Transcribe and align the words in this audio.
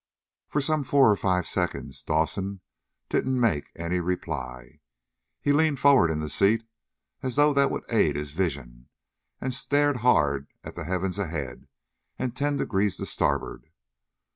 For 0.47 0.61
some 0.61 0.83
four 0.83 1.11
or 1.11 1.15
five 1.15 1.45
seconds 1.45 2.01
Dawson 2.01 2.61
didn't 3.07 3.39
make 3.39 3.69
any 3.75 3.99
reply. 3.99 4.79
He 5.39 5.53
leaned 5.53 5.79
forward 5.79 6.09
in 6.09 6.17
the 6.17 6.27
seat, 6.27 6.63
as 7.21 7.35
though 7.35 7.53
that 7.53 7.69
would 7.69 7.83
aid 7.87 8.15
his 8.15 8.31
vision, 8.31 8.89
and 9.39 9.53
stared 9.53 9.97
hard 9.97 10.47
at 10.63 10.73
the 10.73 10.85
heavens 10.85 11.19
ahead 11.19 11.67
and 12.17 12.35
ten 12.35 12.57
degrees 12.57 12.97
to 12.97 13.05
starboard. 13.05 13.67